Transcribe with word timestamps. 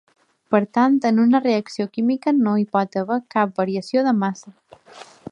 Per 0.53 0.59
tant, 0.77 0.95
en 1.09 1.19
una 1.23 1.41
reacció 1.43 1.85
química 1.97 2.33
no 2.37 2.53
hi 2.61 2.65
pot 2.77 2.97
haver 3.01 3.17
cap 3.35 3.53
variació 3.63 4.05
de 4.09 4.15
massa. 4.23 4.55